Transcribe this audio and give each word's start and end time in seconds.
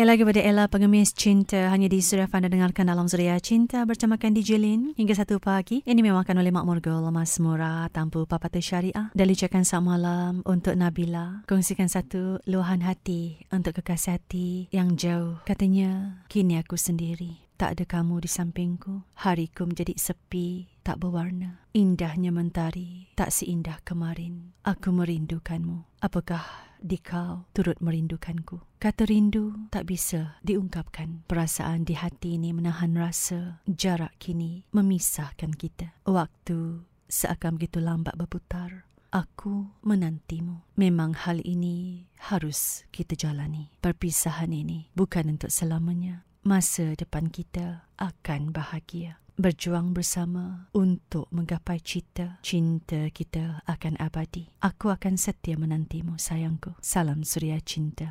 Ella 0.00 0.16
kepada 0.16 0.40
Ella 0.40 0.64
pengemis 0.64 1.12
cinta 1.12 1.68
hanya 1.68 1.84
di 1.84 2.00
Suria 2.00 2.24
Fanda 2.24 2.48
dengarkan 2.48 2.88
dalam 2.88 3.04
Suria 3.04 3.36
Cinta 3.36 3.84
bersamakan 3.84 4.32
DJ 4.32 4.56
Lin 4.56 4.96
hingga 4.96 5.12
satu 5.12 5.36
pagi. 5.36 5.84
Ini 5.84 6.00
memangkan 6.00 6.40
oleh 6.40 6.48
Mak 6.48 6.64
Morgul, 6.64 7.04
Mas 7.12 7.36
Murah, 7.36 7.84
tanpa 7.92 8.24
papata 8.24 8.64
syariah. 8.64 9.12
Dan 9.12 9.28
ucapkan 9.28 9.60
selamat 9.60 9.84
malam 9.84 10.32
untuk 10.48 10.72
Nabila. 10.72 11.44
Kongsikan 11.44 11.92
satu 11.92 12.40
luahan 12.48 12.80
hati 12.80 13.44
untuk 13.52 13.76
kekasih 13.76 14.16
hati 14.16 14.72
yang 14.72 14.96
jauh. 14.96 15.36
Katanya, 15.44 16.24
kini 16.32 16.56
aku 16.56 16.80
sendiri. 16.80 17.44
Tak 17.60 17.76
ada 17.76 17.84
kamu 17.84 18.24
di 18.24 18.30
sampingku. 18.32 19.04
Hariku 19.20 19.68
menjadi 19.68 19.92
sepi, 20.00 20.80
tak 20.80 20.96
berwarna. 20.96 21.60
Indahnya 21.76 22.32
mentari, 22.32 23.12
tak 23.20 23.36
seindah 23.36 23.84
kemarin. 23.84 24.56
Aku 24.64 24.96
merindukanmu. 24.96 26.00
Apakah 26.00 26.69
di 26.80 26.98
kau 26.98 27.46
turut 27.52 27.76
merindukanku. 27.78 28.64
Kata 28.80 29.04
rindu 29.04 29.68
tak 29.68 29.92
bisa 29.92 30.40
diungkapkan. 30.40 31.28
Perasaan 31.28 31.84
di 31.84 31.94
hati 31.94 32.40
ini 32.40 32.56
menahan 32.56 32.96
rasa. 32.96 33.60
Jarak 33.68 34.16
kini 34.16 34.64
memisahkan 34.72 35.52
kita. 35.52 35.92
Waktu 36.08 36.84
seakan 37.06 37.60
begitu 37.60 37.78
lambat 37.84 38.16
berputar. 38.16 38.88
Aku 39.10 39.66
menantimu. 39.82 40.62
Memang 40.78 41.18
hal 41.18 41.42
ini 41.42 42.06
harus 42.30 42.86
kita 42.94 43.18
jalani. 43.18 43.74
Perpisahan 43.82 44.54
ini 44.54 44.86
bukan 44.94 45.34
untuk 45.34 45.50
selamanya. 45.50 46.22
Masa 46.40 46.96
depan 46.96 47.28
kita 47.28 47.84
akan 48.00 48.56
bahagia 48.56 49.20
berjuang 49.36 49.92
bersama 49.92 50.72
untuk 50.72 51.28
menggapai 51.28 51.84
cita. 51.84 52.40
Cinta 52.40 53.12
kita 53.12 53.60
akan 53.68 54.00
abadi. 54.00 54.48
Aku 54.64 54.88
akan 54.88 55.20
setia 55.20 55.60
menantimu, 55.60 56.16
sayangku. 56.16 56.80
Salam 56.80 57.28
suria 57.28 57.60
cinta. 57.60 58.08